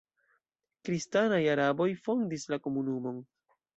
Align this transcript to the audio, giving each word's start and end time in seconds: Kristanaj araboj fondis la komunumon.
Kristanaj 0.87 1.41
araboj 1.55 1.89
fondis 2.07 2.47
la 2.55 2.63
komunumon. 2.69 3.21